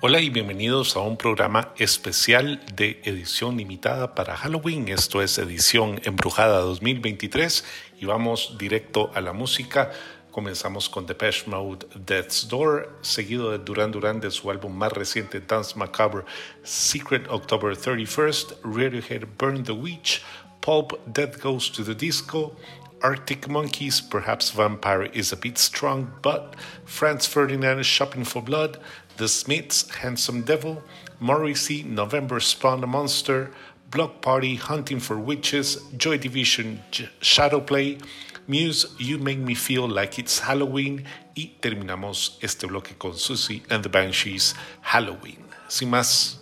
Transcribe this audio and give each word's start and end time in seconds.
Hola 0.00 0.20
y 0.20 0.30
bienvenidos 0.30 0.94
a 0.94 1.00
un 1.00 1.16
programa 1.16 1.74
especial 1.76 2.64
de 2.72 3.00
edición 3.02 3.56
limitada 3.56 4.14
para 4.14 4.36
Halloween. 4.36 4.86
Esto 4.86 5.22
es 5.22 5.38
edición 5.38 6.00
embrujada 6.04 6.60
2023 6.60 7.64
y 7.98 8.04
vamos 8.04 8.54
directo 8.58 9.10
a 9.16 9.20
la 9.20 9.32
música. 9.32 9.90
Comenzamos 10.30 10.88
con 10.88 11.04
Depeche 11.04 11.50
Mode 11.50 11.88
Death's 11.96 12.46
Door, 12.48 13.00
seguido 13.00 13.50
de 13.50 13.58
Duran 13.58 13.90
Duran 13.90 14.20
de 14.20 14.30
su 14.30 14.48
álbum 14.52 14.72
más 14.72 14.92
reciente 14.92 15.40
Dance 15.40 15.76
Macabre 15.76 16.24
Secret 16.62 17.26
October 17.28 17.76
31st, 17.76 18.58
Radiohead 18.62 19.26
Burn 19.36 19.64
the 19.64 19.72
Witch, 19.72 20.22
Pulp 20.60 20.92
Death 21.06 21.42
Goes 21.42 21.72
to 21.72 21.82
the 21.82 21.96
Disco, 21.96 22.54
Arctic 23.02 23.48
Monkeys 23.48 24.00
Perhaps 24.00 24.52
Vampire 24.52 25.10
is 25.12 25.32
a 25.32 25.36
Bit 25.36 25.58
Strong, 25.58 26.12
but 26.22 26.54
Franz 26.84 27.26
Ferdinand 27.26 27.84
Shopping 27.84 28.24
for 28.24 28.42
Blood, 28.42 28.78
The 29.18 29.26
Smiths 29.26 29.90
Handsome 29.96 30.42
Devil, 30.42 30.80
Morrissey 31.18 31.82
November 31.82 32.38
Spawn 32.38 32.84
a 32.84 32.86
Monster, 32.86 33.50
Block 33.90 34.22
Party 34.22 34.54
Hunting 34.54 35.00
for 35.00 35.18
Witches, 35.18 35.82
Joy 35.96 36.18
Division 36.18 36.84
Shadowplay, 37.20 38.00
Muse 38.46 38.86
You 38.96 39.18
Make 39.18 39.40
Me 39.40 39.54
Feel 39.54 39.88
Like 39.88 40.20
It's 40.20 40.38
Halloween 40.38 41.04
y 41.34 41.56
terminamos 41.60 42.38
este 42.40 42.68
bloque 42.68 42.96
con 42.96 43.14
Susie 43.14 43.64
and 43.68 43.82
the 43.82 43.88
Banshees 43.88 44.54
Halloween. 44.82 45.44
Sin 45.66 45.90
más, 45.90 46.38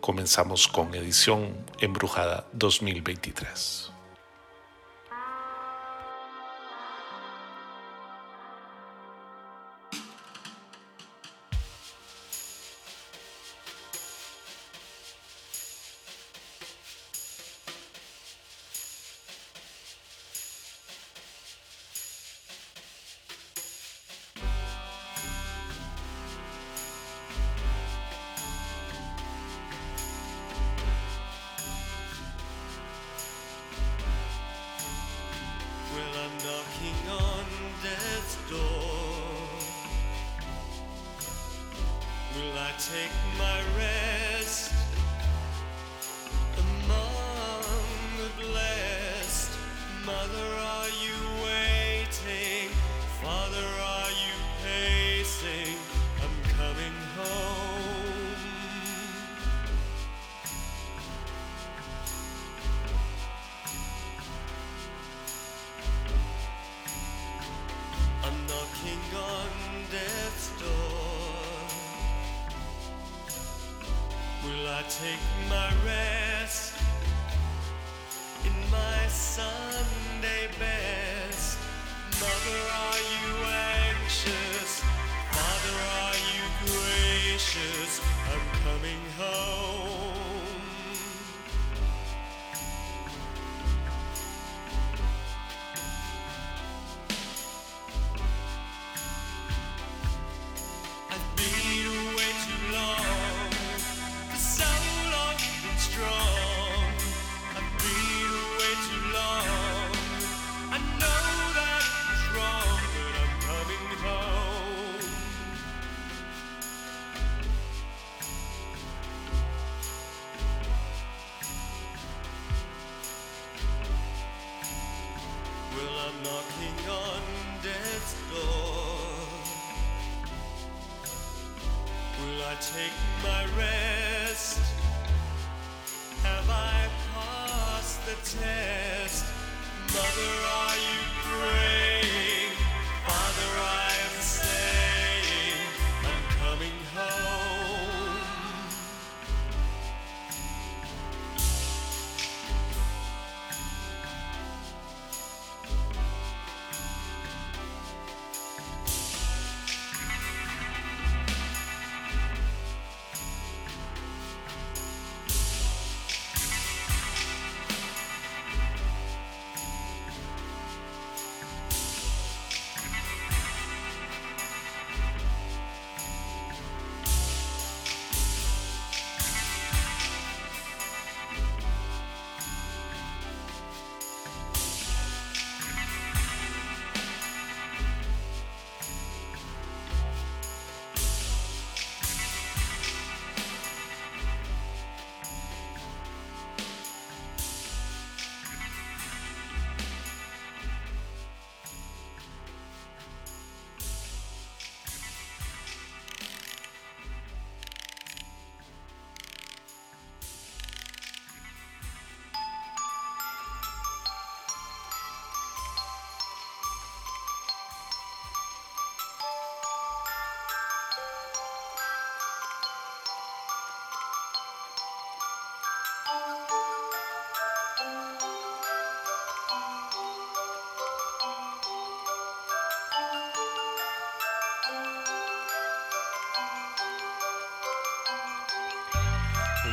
comenzamos 0.00 0.68
con 0.68 0.94
edición 0.94 1.56
embrujada 1.80 2.46
2023. 2.52 3.81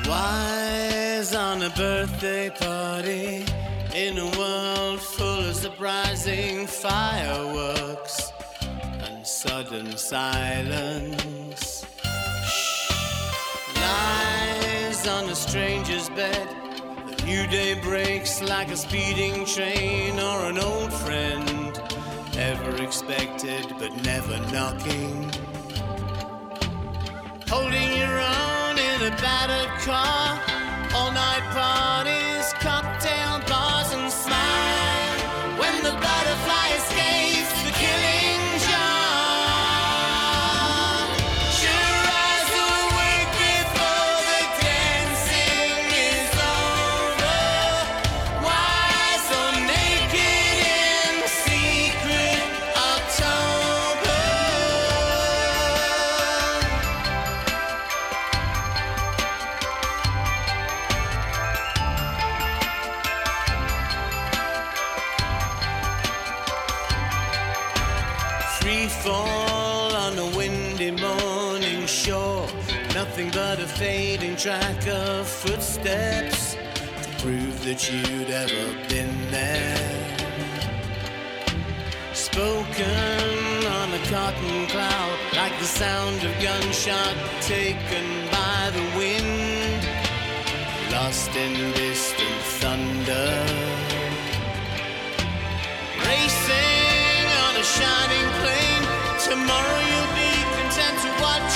Wise 0.10 1.36
on 1.36 1.62
a 1.62 1.70
birthday 1.70 2.50
party 2.50 3.46
in 3.94 4.18
a 4.18 4.26
world 4.40 5.00
full 5.00 5.48
of 5.48 5.56
surprising 5.56 6.66
fireworks 6.66 8.34
and 9.04 9.26
sudden 9.26 9.96
silence. 9.98 11.86
Shh. 12.44 12.92
Lies 13.76 15.08
on 15.08 15.30
a 15.30 15.36
stranger's 15.36 16.10
bed. 16.10 16.48
The 17.06 17.26
new 17.26 17.46
day 17.46 17.80
breaks 17.80 18.42
like 18.42 18.70
a 18.72 18.78
speeding 18.78 19.46
train 19.46 20.20
or 20.20 20.46
an 20.46 20.58
old 20.58 20.92
friend. 20.92 21.80
Ever 22.36 22.82
expected 22.82 23.68
but 23.78 23.96
never 24.04 24.40
knocking. 24.52 25.49
Battered 29.18 29.72
car. 29.86 30.40
All 30.94 31.12
night 31.12 31.44
parties, 31.54 32.29
morning 70.92 71.86
shore. 71.86 72.48
Nothing 72.94 73.30
but 73.32 73.60
a 73.60 73.68
fading 73.68 74.36
track 74.36 74.88
of 74.88 75.28
footsteps 75.28 76.56
to 76.56 77.10
prove 77.22 77.64
that 77.66 77.92
you'd 77.92 78.30
ever 78.30 78.88
been 78.88 79.16
there. 79.32 80.20
Spoken 82.14 83.66
on 83.78 83.94
a 83.94 84.02
cotton 84.10 84.68
cloud, 84.68 85.18
like 85.36 85.58
the 85.60 85.66
sound 85.66 86.24
of 86.24 86.34
gunshot 86.42 87.16
taken 87.42 88.06
by 88.32 88.72
the 88.72 88.86
wind, 88.98 89.82
lost 90.92 91.36
in 91.36 91.54
distant 91.74 92.42
thunder. 92.62 93.30
Racing 96.08 97.26
on 97.46 97.56
a 97.56 97.66
shining 97.76 98.30
plane. 98.42 98.86
Tomorrow 99.20 99.80
you'll 99.90 100.16
be 100.16 100.29
what 101.22 101.49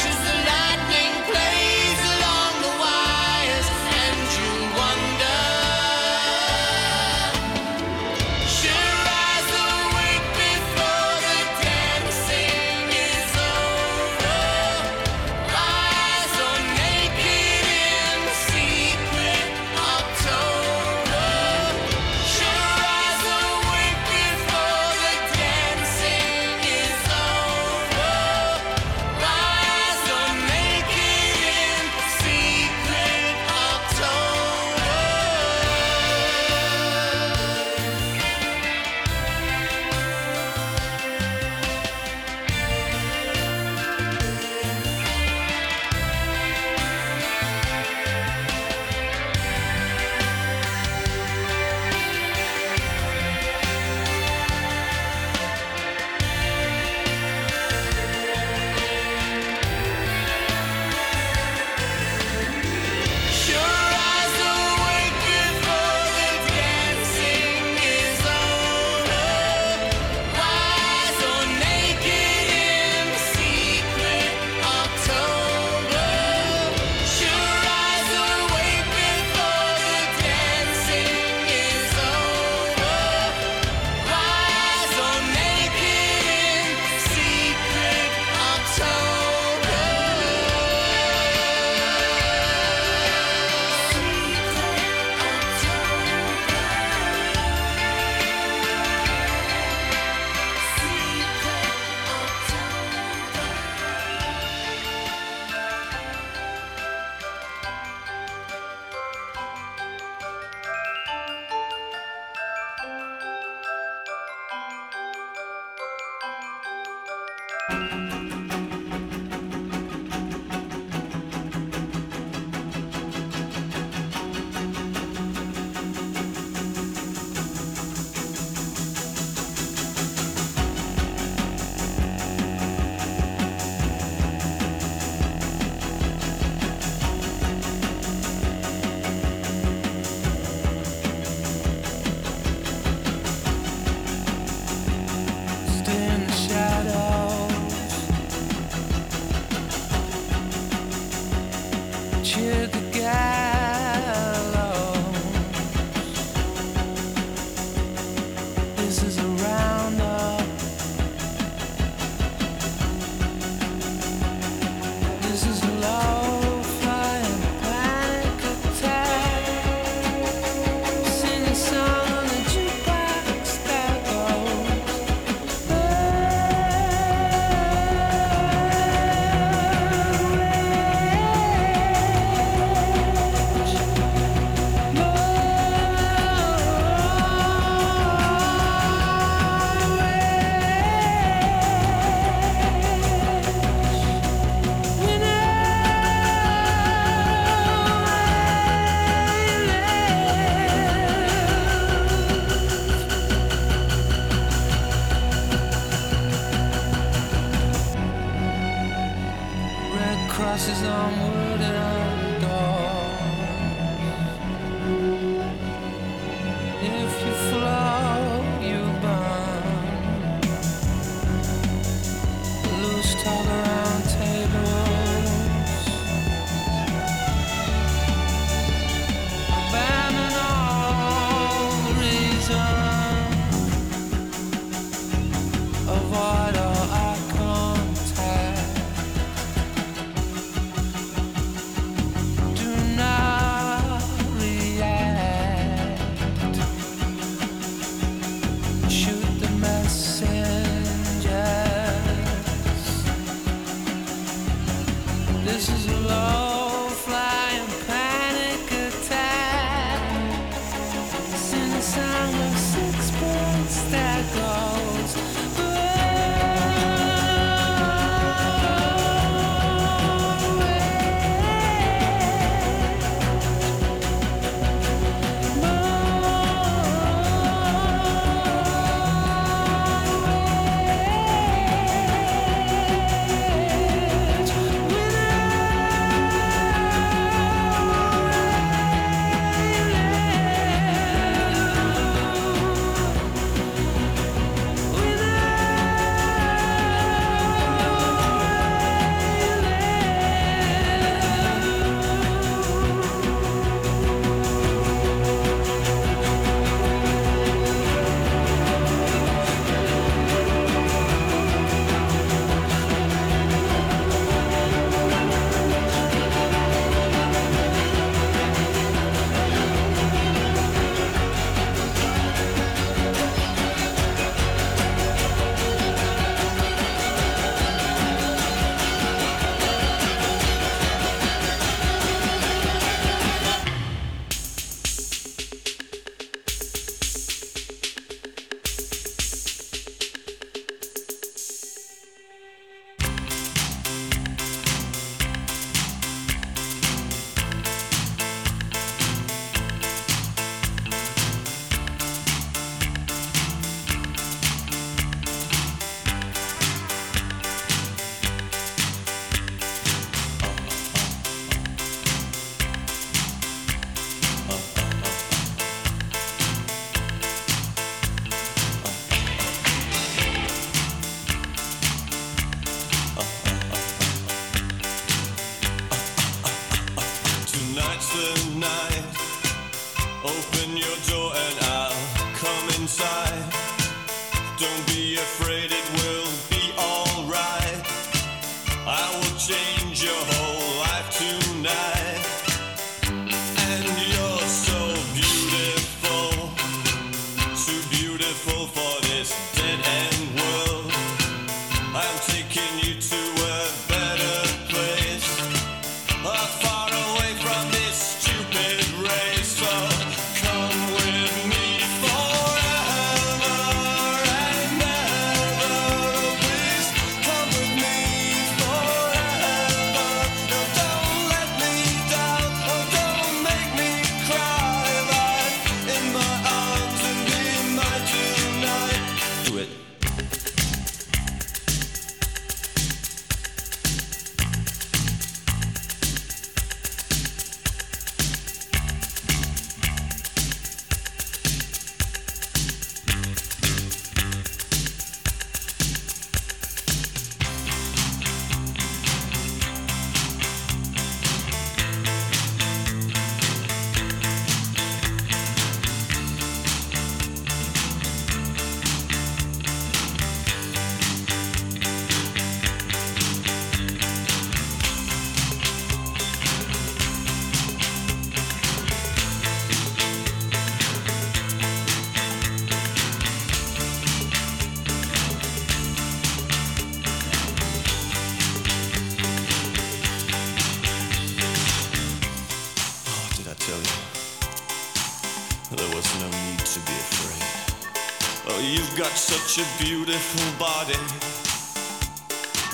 such 489.46 489.60
a 489.60 489.84
beautiful 489.84 490.58
body. 490.58 490.96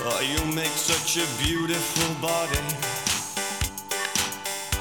Oh, 0.05 0.21
you 0.21 0.37
make 0.53 0.69
such 0.69 1.17
a 1.17 1.25
beautiful 1.41 2.13
body. 2.21 2.61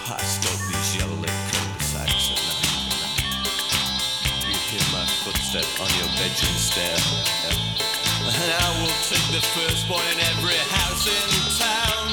I 0.05 0.21
stole 0.21 0.61
these 0.69 0.97
yellow 0.97 1.17
lit 1.17 1.33
cobs 1.49 1.95
at 1.97 2.09
night. 2.09 2.61
You 4.45 4.57
hear 4.69 4.85
my 4.93 5.07
footstep 5.25 5.65
on 5.81 5.89
your 5.97 6.13
bedroom 6.21 6.59
stair. 6.61 6.99
And 8.21 8.51
I 8.53 8.69
will 8.83 8.97
take 9.09 9.27
the 9.33 9.41
first 9.57 9.89
one 9.89 10.05
in 10.13 10.21
every 10.37 10.61
house 10.69 11.07
in 11.09 11.31
town. 11.57 12.09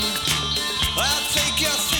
I'll 0.97 1.27
take 1.33 1.59
your. 1.61 1.94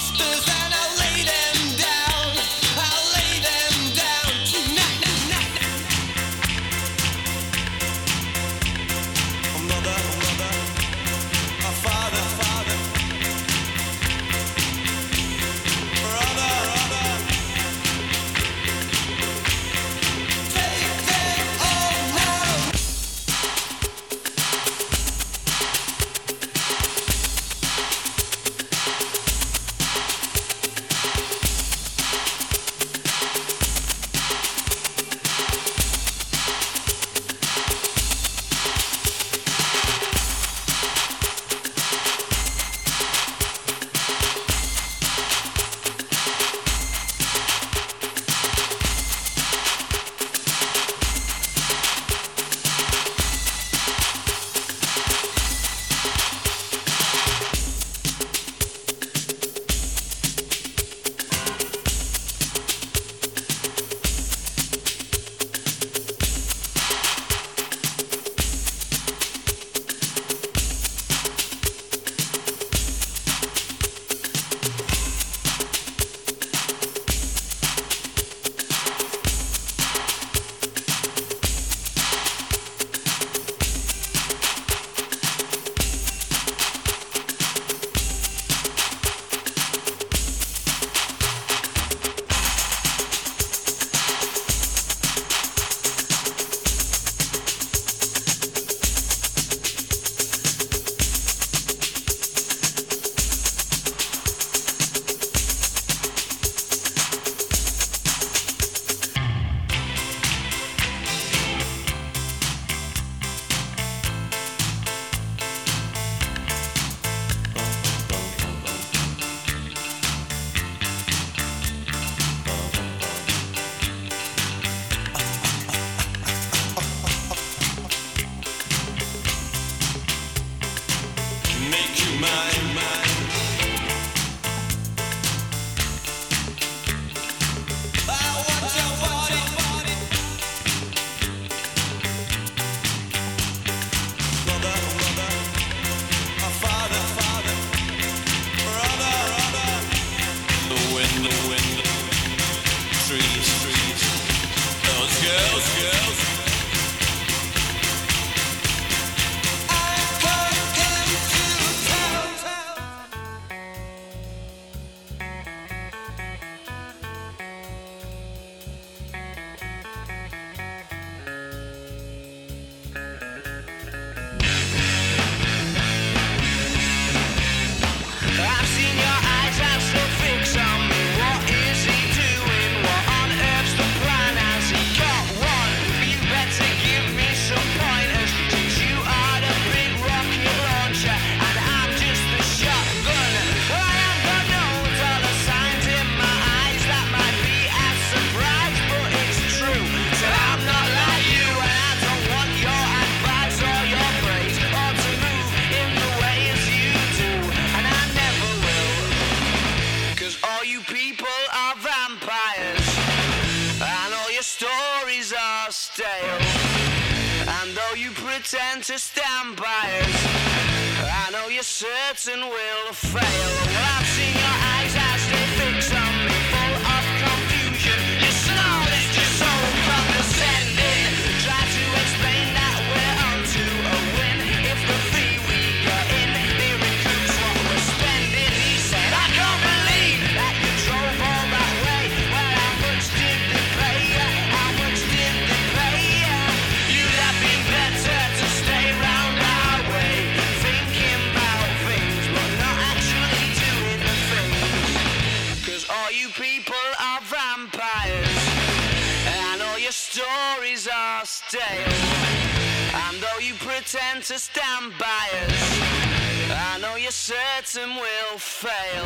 Fail. 268.38 269.06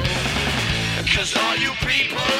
Cause 1.05 1.35
all 1.35 1.55
you 1.57 1.71
people 1.85 2.38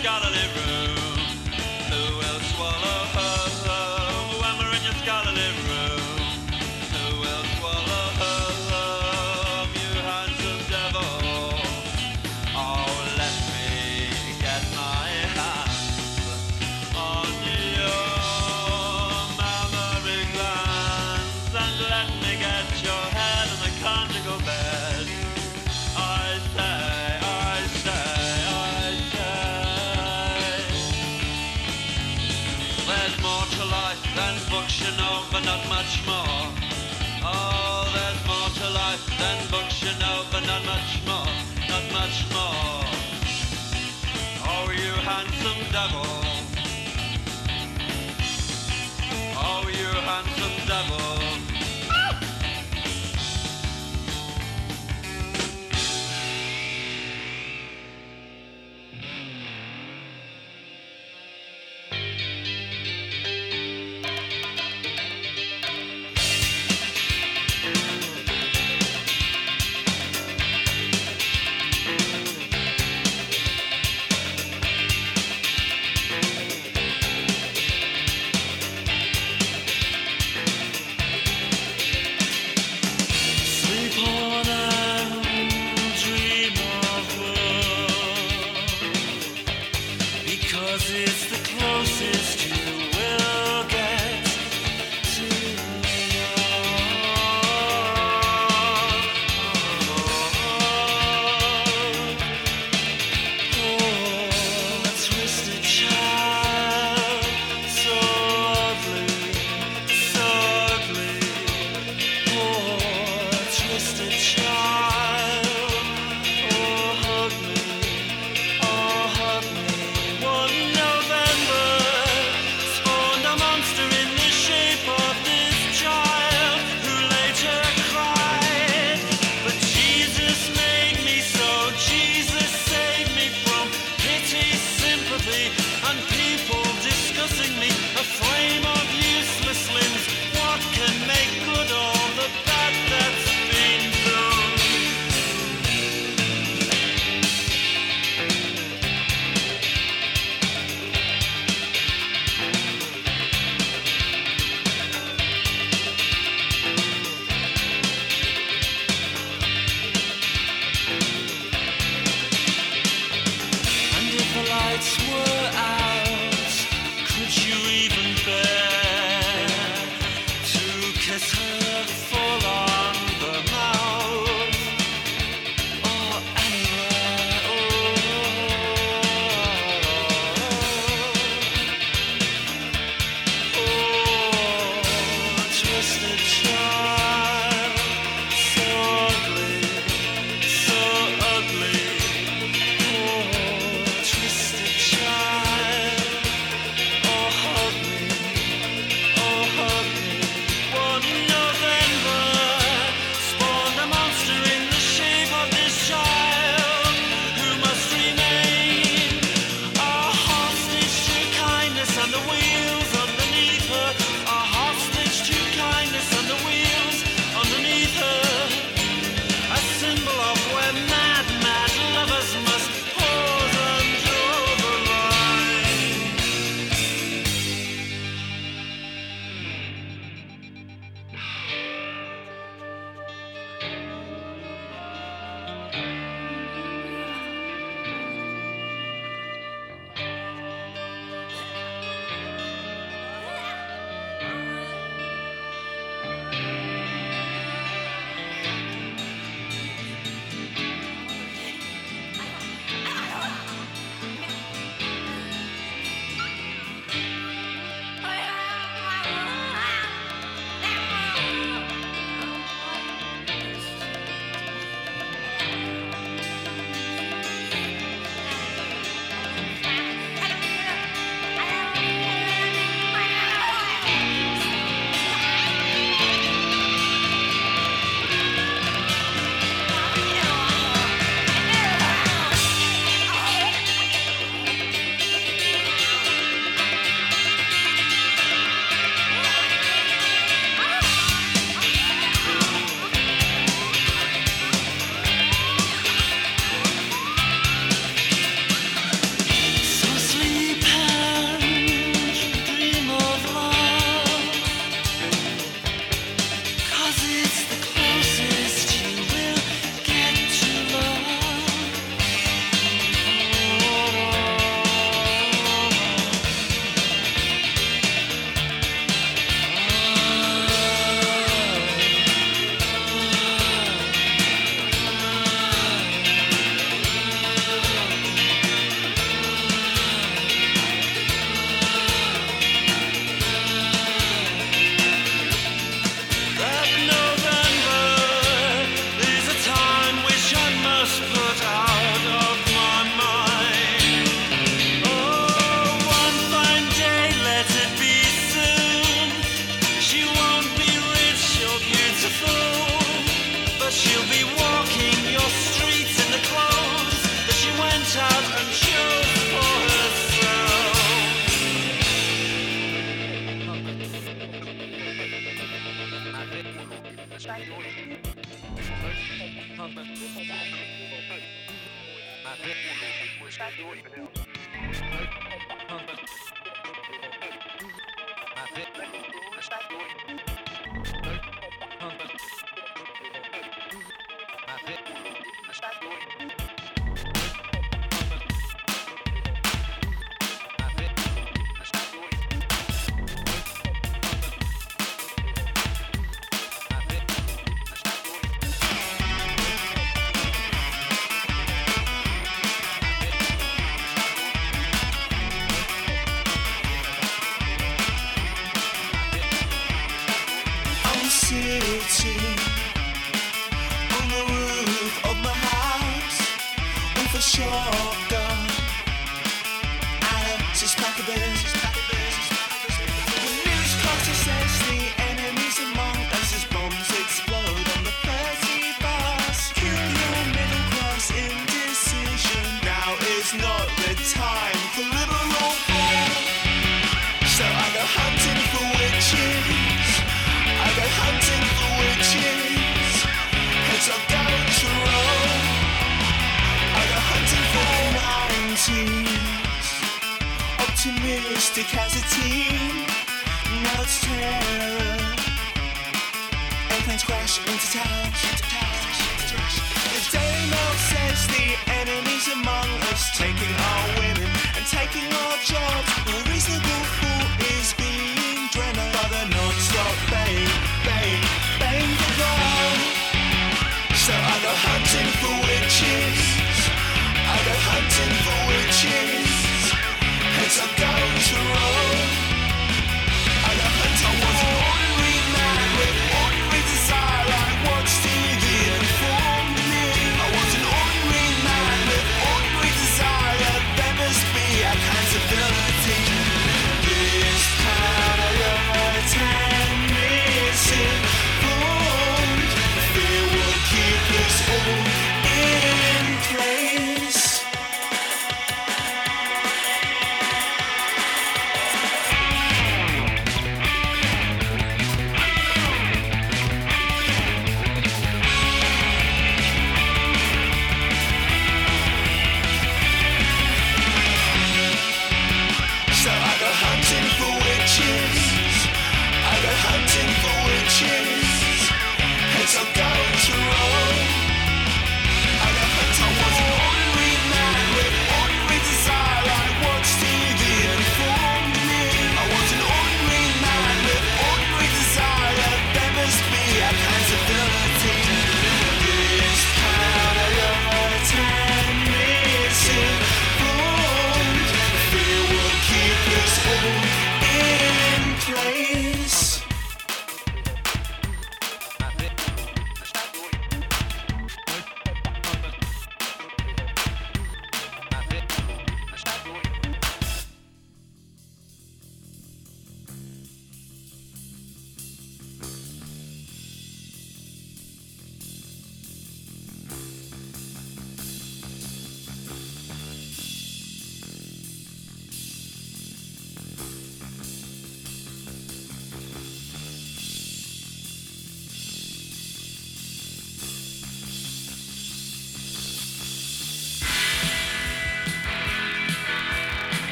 gotta 0.00 0.30
live. 0.30 0.85
Handsome 45.76 46.25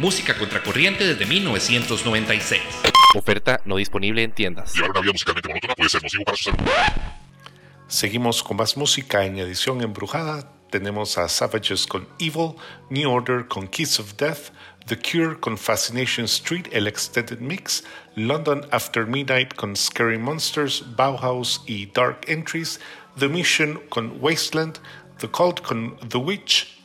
música 0.00 0.34
contracorriente 0.34 1.06
desde 1.06 1.26
1996. 1.26 2.62
Oferta 3.14 3.60
no 3.66 3.76
disponible 3.76 4.22
en 4.22 4.32
tiendas. 4.32 4.72
Llevar 4.74 4.92
una 4.92 5.00
vida 5.02 5.12
musicalmente 5.12 5.48
monótona 5.50 5.74
puede 5.74 5.90
ser 5.90 6.02
nocivo 6.02 6.24
para 6.24 6.36
su 6.38 6.44
salud. 6.44 6.58
Seguimos 7.86 8.42
con 8.42 8.56
más 8.56 8.78
música 8.78 9.26
en 9.26 9.38
edición 9.38 9.82
embrujada. 9.82 10.50
Tenemos 10.70 11.18
a 11.18 11.28
Savages 11.28 11.86
con 11.86 12.08
Evil, 12.18 12.54
New 12.88 13.10
Order 13.10 13.46
con 13.46 13.68
Kiss 13.68 14.00
of 14.00 14.14
Death, 14.16 14.52
The 14.86 14.96
Cure 14.96 15.38
con 15.38 15.58
Fascination 15.58 16.24
Street, 16.24 16.68
el 16.72 16.86
Extended 16.86 17.40
Mix, 17.40 17.84
London 18.14 18.66
After 18.70 19.06
Midnight 19.06 19.54
con 19.54 19.76
Scary 19.76 20.18
Monsters, 20.18 20.82
Bauhaus 20.96 21.62
y 21.66 21.86
Dark 21.86 22.20
Entries, 22.26 22.80
The 23.18 23.28
Mission 23.28 23.82
con 23.90 24.16
Wasteland, 24.20 24.78
The 25.18 25.28
Cult 25.28 25.60
con 25.60 25.98
The 26.08 26.18
Witch, 26.18 26.79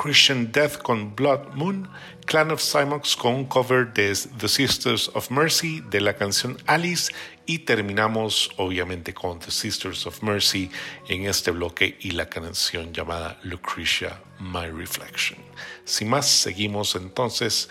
Christian 0.00 0.50
Death 0.50 0.78
con 0.78 1.14
Blood 1.14 1.54
Moon, 1.54 1.86
Clan 2.24 2.50
of 2.50 2.62
Cymox 2.62 3.14
con 3.16 3.34
un 3.34 3.44
cover 3.44 3.92
de 3.92 4.16
The 4.38 4.48
Sisters 4.48 5.10
of 5.12 5.30
Mercy 5.30 5.82
de 5.90 6.00
la 6.00 6.16
canción 6.16 6.56
Alice 6.66 7.12
y 7.44 7.58
terminamos 7.58 8.50
obviamente 8.56 9.12
con 9.12 9.38
The 9.40 9.50
Sisters 9.50 10.06
of 10.06 10.22
Mercy 10.22 10.70
en 11.08 11.26
este 11.26 11.50
bloque 11.50 11.98
y 12.00 12.12
la 12.12 12.30
canción 12.30 12.94
llamada 12.94 13.38
Lucretia 13.42 14.22
My 14.38 14.70
Reflection. 14.70 15.38
Sin 15.84 16.08
más, 16.08 16.30
seguimos 16.30 16.94
entonces 16.94 17.68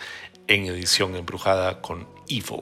en 0.48 0.68
edición 0.68 1.16
embrujada 1.16 1.82
con 1.82 2.08
Evil. 2.28 2.62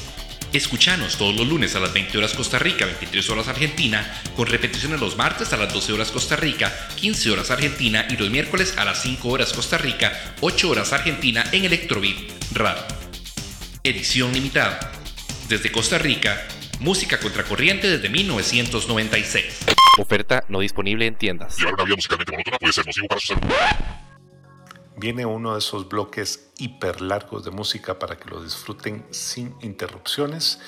Escuchanos 0.53 1.17
todos 1.17 1.33
los 1.33 1.47
lunes 1.47 1.75
a 1.75 1.79
las 1.79 1.93
20 1.93 2.17
horas 2.17 2.33
Costa 2.33 2.59
Rica, 2.59 2.85
23 2.85 3.29
horas 3.29 3.47
Argentina, 3.47 4.21
con 4.35 4.47
repeticiones 4.47 4.99
los 4.99 5.15
martes 5.15 5.53
a 5.53 5.57
las 5.57 5.73
12 5.73 5.93
horas 5.93 6.11
Costa 6.11 6.35
Rica, 6.35 6.89
15 6.97 7.31
horas 7.31 7.51
Argentina 7.51 8.05
y 8.09 8.17
los 8.17 8.29
miércoles 8.29 8.77
a 8.77 8.83
las 8.83 9.01
5 9.01 9.29
horas 9.29 9.53
Costa 9.53 9.77
Rica, 9.77 10.35
8 10.41 10.69
horas 10.69 10.91
Argentina 10.91 11.45
en 11.53 11.63
Electrobit 11.63 12.17
Radio. 12.51 12.83
Edición 13.81 14.33
limitada. 14.33 14.91
Desde 15.47 15.71
Costa 15.71 15.97
Rica, 15.97 16.45
música 16.81 17.17
contracorriente 17.17 17.89
desde 17.89 18.09
1996. 18.09 19.59
Oferta 19.99 20.43
no 20.49 20.59
disponible 20.59 21.05
en 21.05 21.15
tiendas. 21.15 21.57
Llevar 21.57 21.75
una 21.75 21.85
vida 21.85 21.95
musicalmente 21.95 22.31
monótona 22.33 22.57
puede 22.57 22.73
ser 22.73 22.85
nocivo 22.85 23.07
para 23.07 23.21
su 23.21 23.27
salud. 23.27 23.41
Viene 25.01 25.25
uno 25.25 25.53
de 25.53 25.57
esos 25.57 25.89
bloques 25.89 26.51
hiper 26.59 27.01
largos 27.01 27.43
de 27.43 27.49
música 27.49 27.97
para 27.97 28.17
que 28.17 28.29
lo 28.29 28.43
disfruten 28.43 29.03
sin 29.09 29.55
interrupciones. 29.61 30.59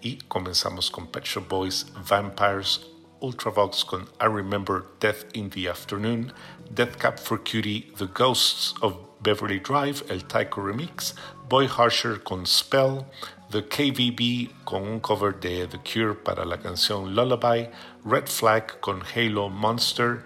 Y 0.00 0.18
comenzamos 0.28 0.88
con 0.88 1.08
Pet 1.08 1.24
Shop 1.24 1.48
Boys, 1.48 1.88
Vampires, 2.08 2.82
Ultravox 3.20 3.84
con 3.84 4.02
I 4.20 4.28
Remember 4.28 4.84
Death 5.00 5.24
in 5.34 5.50
the 5.50 5.68
Afternoon, 5.68 6.32
Death 6.72 6.96
Cap 6.96 7.18
for 7.18 7.42
Cutie, 7.42 7.92
The 7.98 8.06
Ghosts 8.06 8.72
of 8.82 8.94
Beverly 9.20 9.58
Drive, 9.58 10.04
el 10.08 10.20
Taiko 10.28 10.64
Remix, 10.64 11.16
Boy 11.48 11.66
Harsher 11.66 12.22
con 12.22 12.46
Spell, 12.46 13.04
The 13.50 13.62
KVB 13.62 14.64
con 14.64 14.86
un 14.86 15.00
cover 15.00 15.32
de 15.32 15.66
The 15.66 15.78
Cure 15.78 16.14
para 16.14 16.44
la 16.44 16.58
canción 16.58 17.16
Lullaby, 17.16 17.68
Red 18.04 18.28
Flag 18.28 18.78
con 18.78 19.02
Halo 19.02 19.48
Monster, 19.48 20.22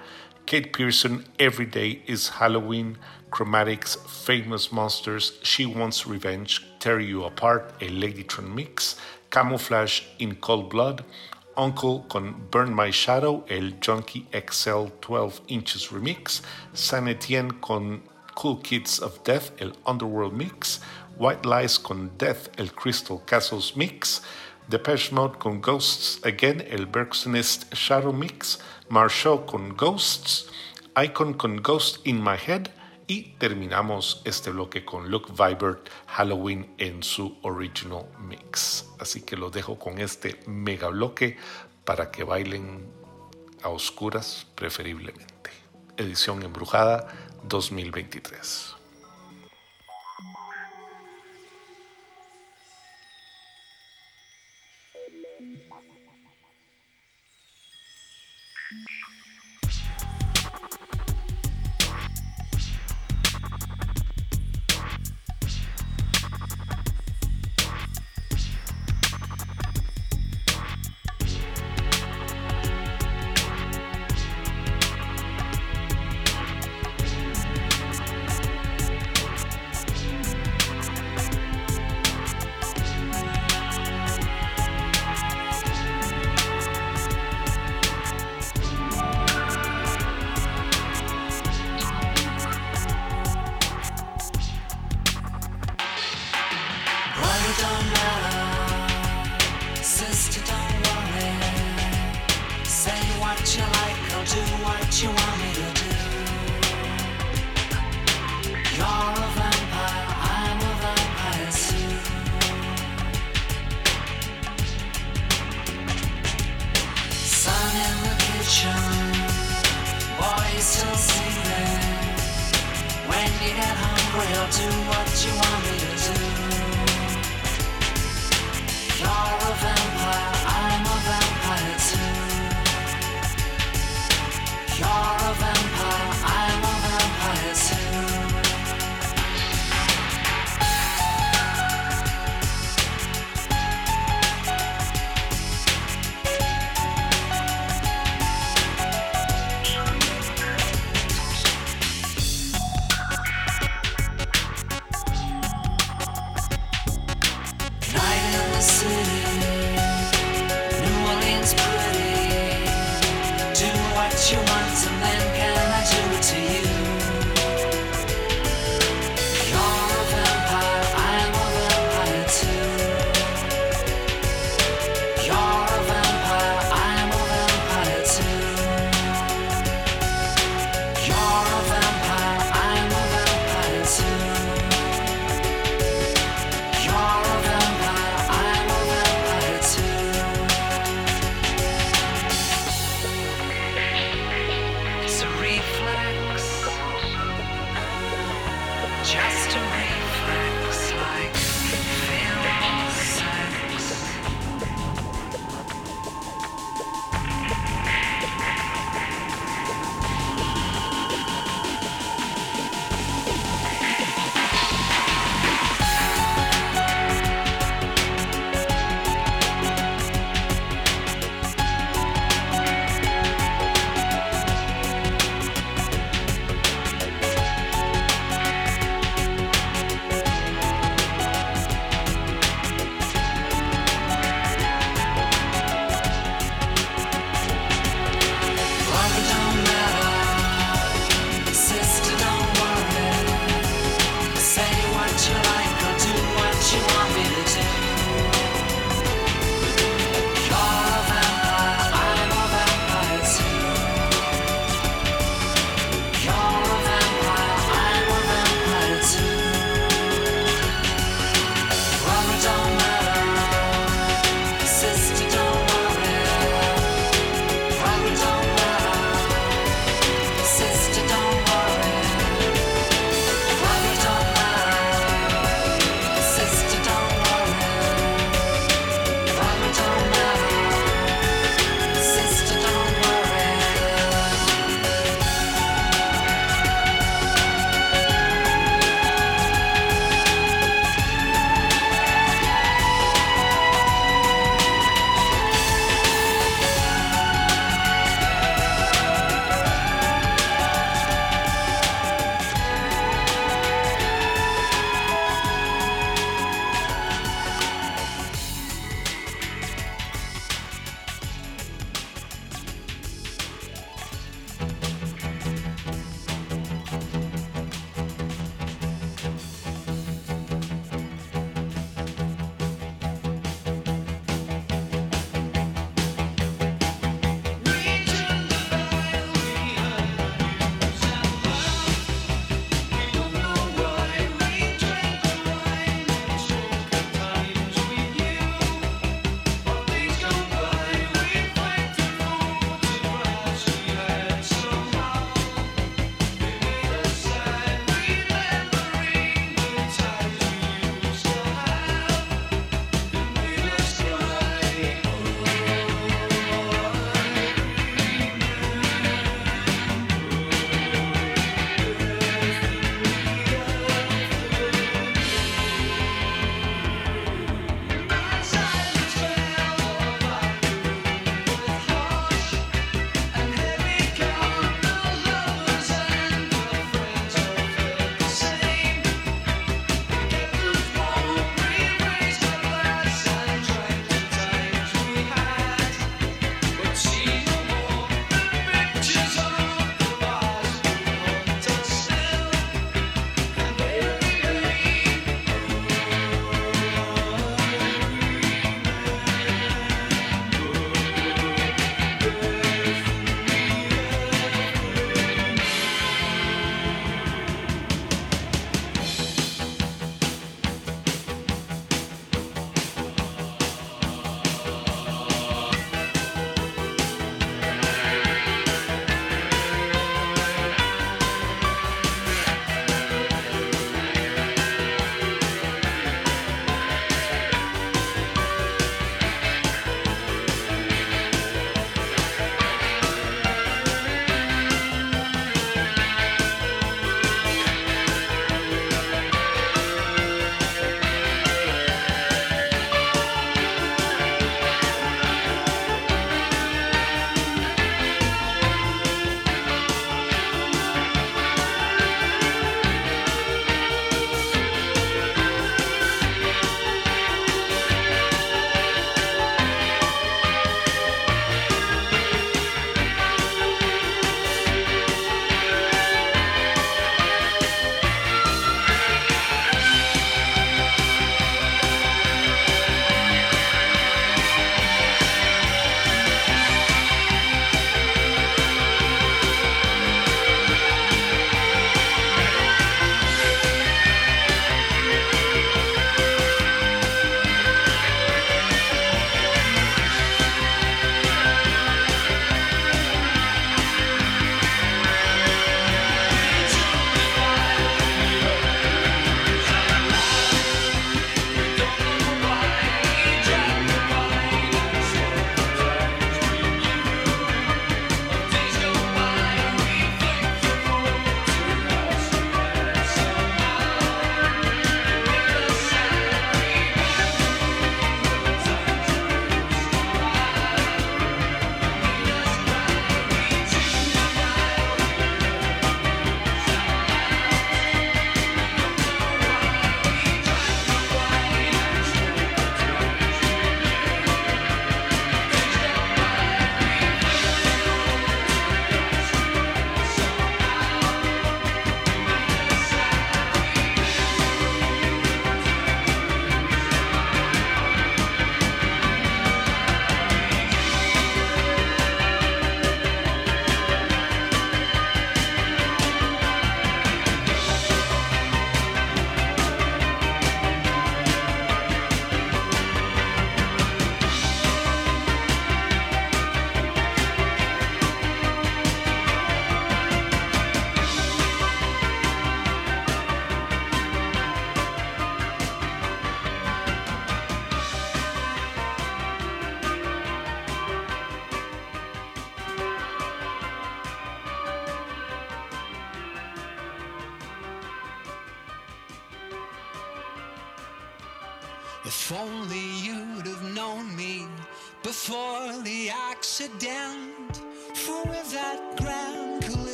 Kate 0.47 0.71
Pearson, 0.71 1.25
Every 1.39 1.67
Day 1.67 2.05
is 2.07 2.29
Halloween, 2.29 2.99
Chromatics, 3.31 3.97
Famous 4.07 4.73
Monsters, 4.73 5.39
She 5.43 5.67
Wants 5.67 6.07
Revenge, 6.07 6.65
Tear 6.79 7.01
You 7.01 7.25
Apart, 7.25 7.75
a 7.81 7.89
Ladytron 7.89 8.55
Mix, 8.55 8.97
Camouflage 9.31 10.03
in 10.19 10.37
Cold 10.37 10.71
Blood, 10.71 11.05
Uncle 11.57 12.05
con 12.09 12.49
Burn 12.51 12.75
My 12.75 12.91
Shadow, 12.91 13.45
el 13.49 13.73
Junkie 13.81 14.27
XL 14.33 14.87
12 15.01 15.41
Inches 15.49 15.91
Remix, 15.91 16.43
San 16.75 17.09
Etienne 17.09 17.53
con 17.61 18.03
Cool 18.35 18.61
Kids 18.63 19.01
of 19.01 19.23
Death, 19.25 19.51
el 19.61 19.73
Underworld 19.87 20.35
Mix, 20.35 20.81
White 21.17 21.47
Lies 21.47 21.79
con 21.79 22.11
Death, 22.19 22.51
el 22.59 22.69
Crystal 22.69 23.23
Castles 23.25 23.75
Mix, 23.75 24.21
Depeche 24.69 25.13
Mode 25.13 25.39
con 25.39 25.61
Ghosts 25.61 26.21
Again, 26.25 26.61
el 26.71 26.87
Bergsonist 26.87 27.73
Shadow 27.75 28.13
Mix, 28.13 28.59
Marshall 28.91 29.47
con 29.47 29.75
Ghosts, 29.77 30.51
Icon 30.97 31.35
con 31.35 31.57
Ghost 31.57 32.07
in 32.07 32.23
My 32.23 32.37
Head 32.37 32.71
y 33.07 33.35
terminamos 33.39 34.23
este 34.25 34.51
bloque 34.51 34.85
con 34.85 35.11
Luke 35.11 35.33
Vibert 35.33 35.89
Halloween 36.07 36.75
en 36.79 37.03
su 37.03 37.39
original 37.43 38.07
mix. 38.21 38.89
Así 38.99 39.23
que 39.23 39.37
los 39.37 39.53
dejo 39.53 39.79
con 39.79 39.99
este 39.99 40.41
mega 40.47 40.89
bloque 40.89 41.37
para 41.85 42.11
que 42.11 42.25
bailen 42.25 42.91
a 43.63 43.69
oscuras 43.69 44.47
preferiblemente. 44.55 45.51
Edición 45.97 46.43
embrujada 46.43 47.09
2023. 47.45 48.76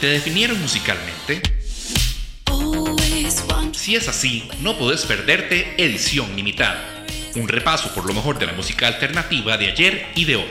¿Te 0.00 0.06
definieron 0.06 0.60
musicalmente? 0.60 1.42
Si 3.72 3.96
es 3.96 4.06
así, 4.06 4.48
no 4.60 4.78
podés 4.78 5.04
perderte 5.04 5.74
Edición 5.76 6.36
Limitada, 6.36 7.04
un 7.34 7.48
repaso 7.48 7.92
por 7.94 8.06
lo 8.06 8.14
mejor 8.14 8.38
de 8.38 8.46
la 8.46 8.52
música 8.52 8.86
alternativa 8.86 9.58
de 9.58 9.66
ayer 9.66 10.06
y 10.14 10.24
de 10.24 10.36
hoy. 10.36 10.50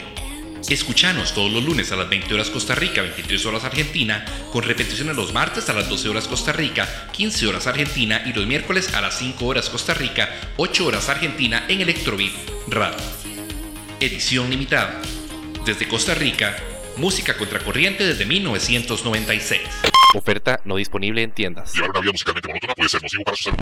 Escuchanos 0.68 1.34
todos 1.34 1.50
los 1.50 1.64
lunes 1.64 1.94
a 1.94 1.96
las 1.96 2.10
20 2.10 2.34
horas 2.34 2.50
Costa 2.50 2.76
Rica, 2.76 3.02
23 3.02 3.46
horas 3.46 3.64
Argentina, 3.64 4.26
con 4.52 4.64
repeticiones 4.64 5.16
los 5.16 5.32
martes 5.32 5.70
a 5.70 5.74
las 5.74 5.88
12 5.88 6.10
horas 6.10 6.28
Costa 6.28 6.52
Rica, 6.52 7.10
15 7.14 7.48
horas 7.48 7.68
Argentina 7.68 8.24
y 8.26 8.34
los 8.34 8.46
miércoles 8.46 8.94
a 8.96 9.00
las 9.00 9.18
5 9.18 9.46
horas 9.46 9.70
Costa 9.70 9.94
Rica, 9.94 10.30
8 10.58 10.86
horas 10.86 11.08
Argentina 11.08 11.64
en 11.70 11.80
Electrobeat 11.80 12.34
Radio. 12.68 12.98
Edición 14.02 14.50
limitada. 14.50 15.02
Desde 15.64 15.88
Costa 15.88 16.16
Rica, 16.16 16.58
música 16.98 17.38
contracorriente 17.38 18.06
desde 18.06 18.26
1996. 18.26 19.62
Oferta 20.16 20.60
no 20.66 20.78
disponible 20.78 21.22
en 21.22 21.32
tiendas. 21.32 21.74
Llevar 21.74 21.92
una 21.92 22.02
vida 22.02 22.12
musicalmente 22.12 22.48
monótona 22.48 22.74
puede 22.74 22.90
ser 22.90 23.04
nocivo 23.04 23.24
para 23.24 23.38
su 23.38 23.44
salud. 23.44 23.60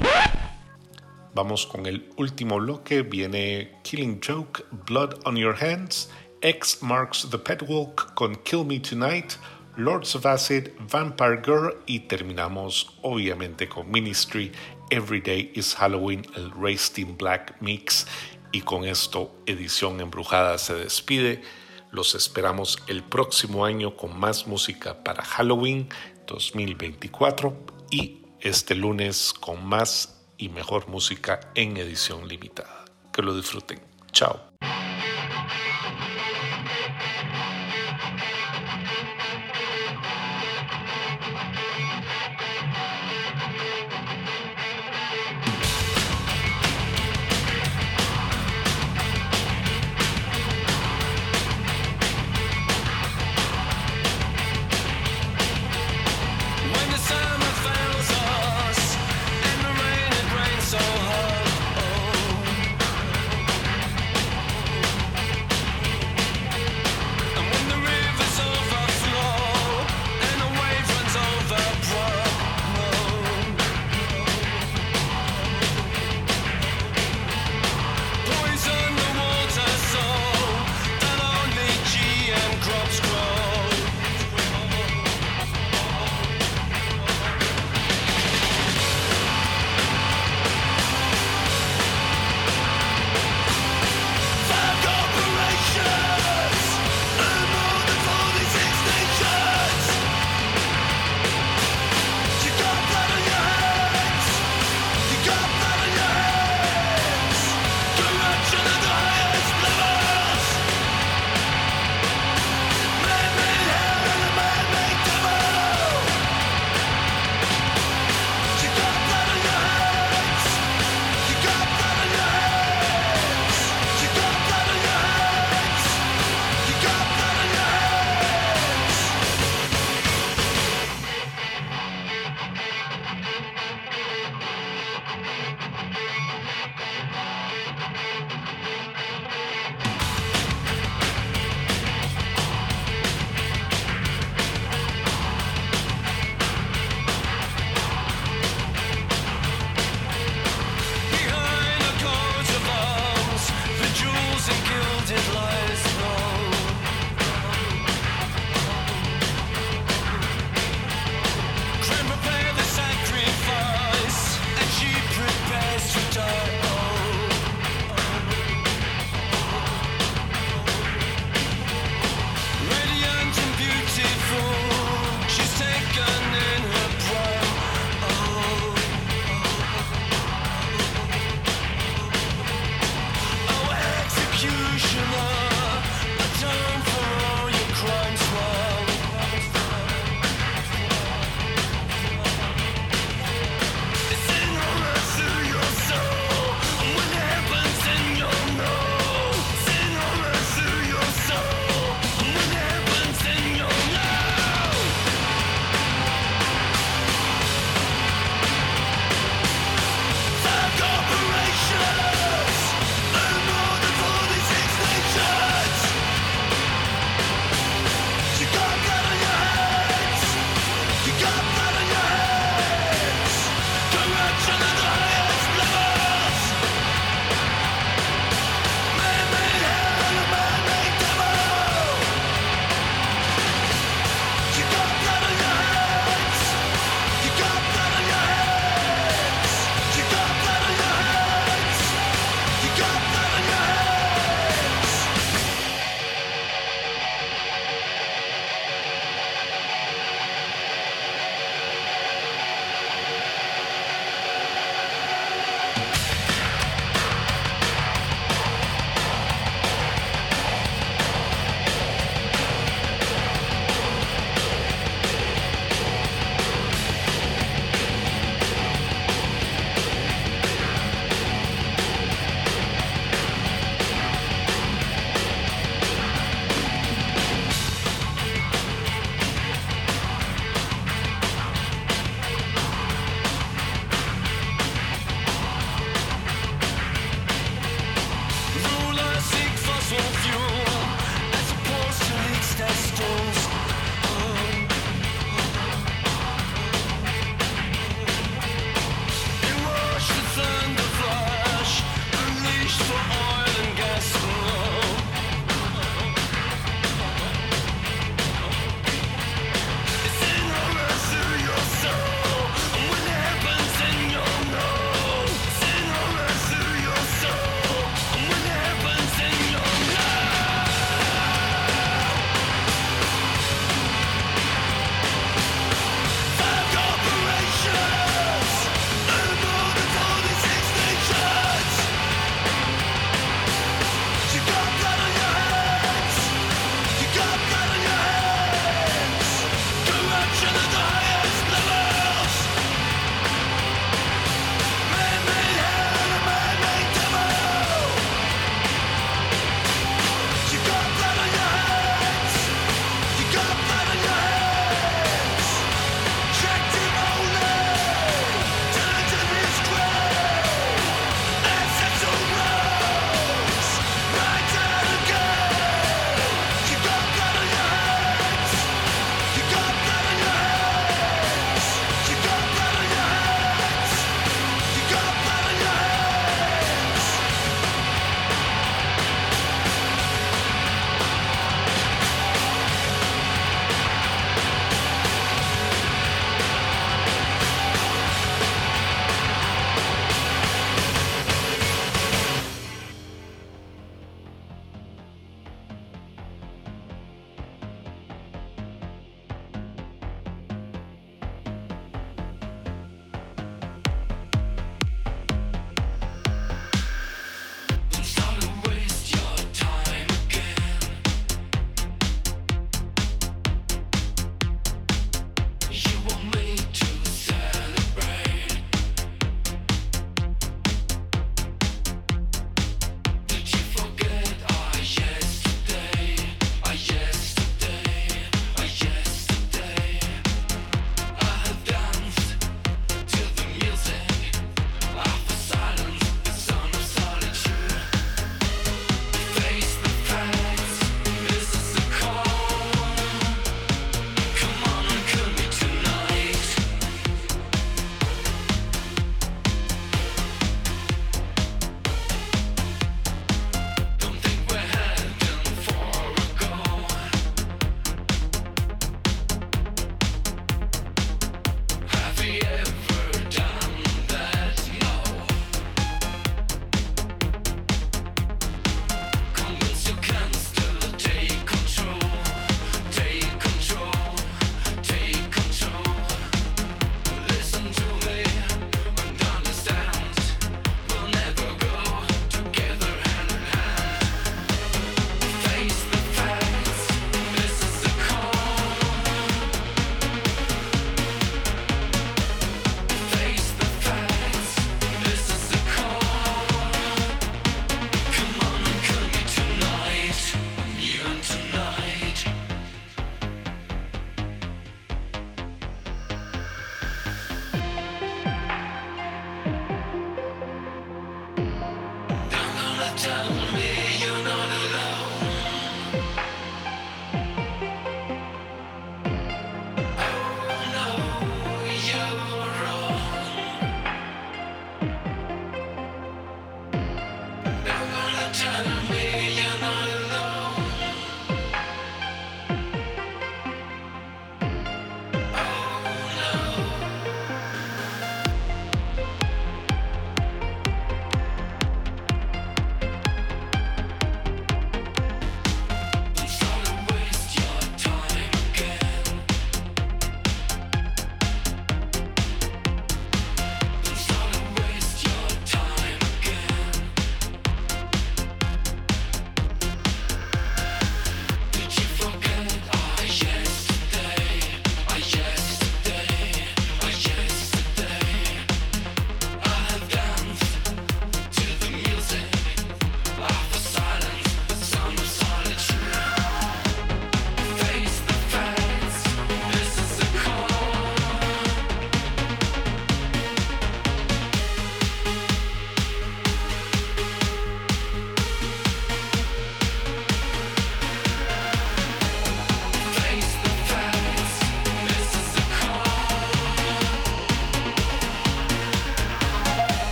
Vamos 1.33 1.65
con 1.65 1.85
el 1.85 2.09
último 2.15 2.57
bloque. 2.59 3.01
Viene 3.01 3.73
Killing 3.83 4.21
Joke, 4.25 4.63
Blood 4.87 5.19
on 5.25 5.35
Your 5.35 5.55
Hands, 5.61 6.09
X 6.41 6.79
Marks 6.81 7.27
the 7.29 7.37
Pet 7.37 7.61
Walk 7.67 8.13
con 8.13 8.35
Kill 8.37 8.63
Me 8.63 8.79
Tonight, 8.79 9.33
Lords 9.75 10.15
of 10.15 10.25
Acid, 10.25 10.69
Vampire 10.89 11.41
Girl 11.43 11.77
y 11.85 11.99
terminamos 12.01 12.97
obviamente 13.01 13.67
con 13.67 13.91
Ministry, 13.91 14.53
Every 14.89 15.19
Day 15.19 15.51
is 15.55 15.75
Halloween, 15.75 16.25
el 16.35 16.51
Raised 16.51 16.97
in 16.99 17.17
Black 17.17 17.55
Mix 17.59 18.07
Y 18.53 18.61
con 18.61 18.85
esto, 18.85 19.35
Edición 19.45 19.99
Embrujada 19.99 20.57
se 20.57 20.75
despide. 20.75 21.41
Los 21.95 22.13
esperamos 22.13 22.77
el 22.87 23.05
próximo 23.05 23.63
año 23.63 23.95
con 23.95 24.19
más 24.19 24.47
música 24.47 25.01
para 25.01 25.23
Halloween 25.23 25.87
2024 26.27 27.55
y 27.89 28.17
este 28.41 28.75
lunes 28.75 29.31
con 29.31 29.65
más 29.65 30.21
y 30.37 30.49
mejor 30.49 30.89
música 30.89 31.39
en 31.55 31.77
edición 31.77 32.27
limitada. 32.27 32.83
Que 33.13 33.21
lo 33.21 33.33
disfruten. 33.33 33.79
Chao. 34.11 34.44